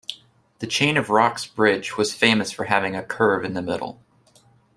[0.57, 4.01] The Chain of Rocks Bridge was famous for having a curve in the middle.